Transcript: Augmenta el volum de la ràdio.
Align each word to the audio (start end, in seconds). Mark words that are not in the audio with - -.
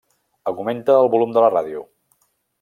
Augmenta 0.51 0.95
el 1.03 1.11
volum 1.17 1.37
de 1.37 1.45
la 1.47 1.53
ràdio. 1.57 1.85